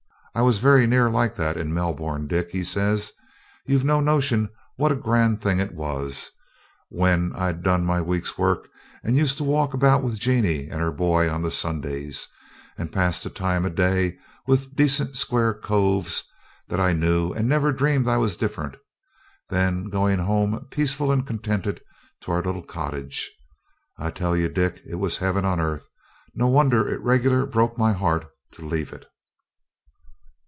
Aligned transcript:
I 0.33 0.43
was 0.43 0.59
very 0.59 0.87
near 0.87 1.09
like 1.09 1.35
that 1.35 1.57
in 1.57 1.73
Melbourne, 1.73 2.25
Dick,' 2.25 2.51
he 2.51 2.63
says; 2.63 3.11
'you've 3.65 3.83
no 3.83 3.99
notion 3.99 4.47
what 4.77 4.89
a 4.89 4.95
grand 4.95 5.41
thing 5.41 5.59
it 5.59 5.73
was 5.73 6.31
when 6.87 7.33
I'd 7.35 7.61
done 7.63 7.83
my 7.85 8.01
week's 8.01 8.37
work, 8.37 8.69
and 9.03 9.17
used 9.17 9.35
to 9.39 9.43
walk 9.43 9.73
about 9.73 10.03
with 10.03 10.17
Jeanie 10.21 10.69
and 10.69 10.79
her 10.79 10.93
boy 10.93 11.29
on 11.29 11.47
Sundays, 11.51 12.29
and 12.77 12.93
pass 12.93 13.21
the 13.21 13.29
time 13.29 13.65
of 13.65 13.75
day 13.75 14.17
with 14.47 14.73
decent 14.73 15.17
square 15.17 15.53
coves 15.53 16.23
that 16.69 16.79
I 16.79 16.93
knew, 16.93 17.33
and 17.33 17.49
never 17.49 17.73
dreamed 17.73 18.07
I 18.07 18.15
was 18.15 18.37
different; 18.37 18.77
then 19.49 19.83
the 19.83 19.89
going 19.89 20.19
home 20.19 20.65
peaceful 20.71 21.11
and 21.11 21.27
contented 21.27 21.81
to 22.21 22.31
our 22.31 22.37
own 22.37 22.45
little 22.45 22.63
cottage; 22.63 23.29
I 23.97 24.11
tell 24.11 24.37
you, 24.37 24.47
Dick, 24.47 24.81
it 24.87 24.95
was 24.95 25.17
heaven 25.17 25.43
on 25.43 25.59
earth. 25.59 25.89
No 26.33 26.47
wonder 26.47 26.87
it 26.87 27.01
regular 27.01 27.45
broke 27.45 27.77
my 27.77 27.91
heart 27.91 28.25
to 28.53 28.65
leave 28.65 28.93
it.' 28.93 29.07